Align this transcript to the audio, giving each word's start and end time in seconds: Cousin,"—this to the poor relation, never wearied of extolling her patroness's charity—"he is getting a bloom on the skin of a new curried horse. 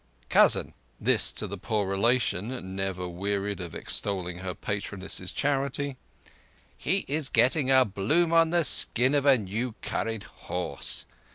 Cousin,"—this 0.29 1.31
to 1.33 1.45
the 1.45 1.59
poor 1.59 1.85
relation, 1.87 2.75
never 2.75 3.07
wearied 3.07 3.61
of 3.61 3.75
extolling 3.75 4.39
her 4.39 4.55
patroness's 4.55 5.31
charity—"he 5.31 7.05
is 7.07 7.29
getting 7.29 7.69
a 7.69 7.85
bloom 7.85 8.33
on 8.33 8.49
the 8.49 8.63
skin 8.63 9.13
of 9.13 9.27
a 9.27 9.37
new 9.37 9.75
curried 9.83 10.23
horse. 10.23 11.05